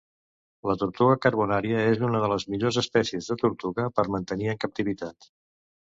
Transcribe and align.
La 0.69 0.75
tortuga 0.83 1.17
carbonària 1.25 1.83
és 1.91 2.01
una 2.09 2.21
de 2.25 2.31
les 2.33 2.45
millors 2.53 2.79
espècies 2.85 3.31
de 3.33 3.39
tortuga 3.45 3.89
per 4.01 4.07
mantenir 4.17 4.53
en 4.55 4.63
captivitat. 4.65 5.33